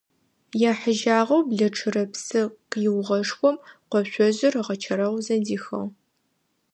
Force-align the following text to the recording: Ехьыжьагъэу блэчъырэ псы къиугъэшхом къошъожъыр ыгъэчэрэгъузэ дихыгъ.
Ехьыжьагъэу 0.69 1.41
блэчъырэ 1.47 2.03
псы 2.11 2.41
къиугъэшхом 2.71 3.55
къошъожъыр 3.91 4.53
ыгъэчэрэгъузэ 4.61 5.35
дихыгъ. 5.45 5.83